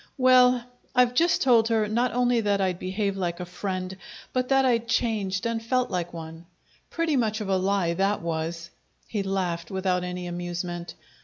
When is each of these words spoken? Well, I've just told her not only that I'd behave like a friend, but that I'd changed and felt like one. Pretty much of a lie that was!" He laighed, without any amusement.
Well, 0.17 0.63
I've 0.95 1.13
just 1.13 1.43
told 1.43 1.67
her 1.67 1.87
not 1.87 2.11
only 2.11 2.41
that 2.41 2.59
I'd 2.59 2.79
behave 2.79 3.15
like 3.17 3.39
a 3.39 3.45
friend, 3.45 3.95
but 4.33 4.49
that 4.49 4.65
I'd 4.65 4.87
changed 4.87 5.45
and 5.45 5.61
felt 5.63 5.91
like 5.91 6.11
one. 6.11 6.47
Pretty 6.89 7.15
much 7.15 7.39
of 7.39 7.49
a 7.49 7.57
lie 7.57 7.93
that 7.93 8.23
was!" 8.23 8.71
He 9.07 9.21
laighed, 9.21 9.69
without 9.69 10.03
any 10.03 10.25
amusement. 10.25 10.95